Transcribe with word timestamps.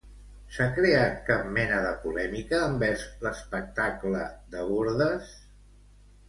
S'ha 0.53 0.65
creat 0.77 1.19
cap 1.27 1.43
mena 1.57 1.81
de 1.83 1.91
polèmica 2.05 2.63
envers 2.69 3.05
l'espectacle 3.27 4.23
de 4.57 4.65
Bordes? 4.73 5.37